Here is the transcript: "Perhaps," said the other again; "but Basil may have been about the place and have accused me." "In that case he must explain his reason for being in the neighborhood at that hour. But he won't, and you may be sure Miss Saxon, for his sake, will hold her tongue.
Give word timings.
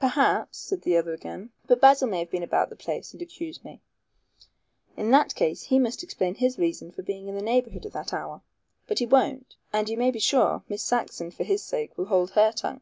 "Perhaps," 0.00 0.58
said 0.58 0.82
the 0.82 0.96
other 0.96 1.12
again; 1.12 1.50
"but 1.68 1.80
Basil 1.80 2.08
may 2.08 2.18
have 2.18 2.32
been 2.32 2.42
about 2.42 2.68
the 2.68 2.74
place 2.74 3.12
and 3.12 3.20
have 3.20 3.28
accused 3.28 3.64
me." 3.64 3.80
"In 4.96 5.12
that 5.12 5.36
case 5.36 5.62
he 5.62 5.78
must 5.78 6.02
explain 6.02 6.34
his 6.34 6.58
reason 6.58 6.90
for 6.90 7.02
being 7.04 7.28
in 7.28 7.36
the 7.36 7.42
neighborhood 7.42 7.86
at 7.86 7.92
that 7.92 8.12
hour. 8.12 8.42
But 8.88 8.98
he 8.98 9.06
won't, 9.06 9.54
and 9.72 9.88
you 9.88 9.96
may 9.96 10.10
be 10.10 10.18
sure 10.18 10.64
Miss 10.68 10.82
Saxon, 10.82 11.30
for 11.30 11.44
his 11.44 11.62
sake, 11.62 11.96
will 11.96 12.06
hold 12.06 12.32
her 12.32 12.50
tongue. 12.50 12.80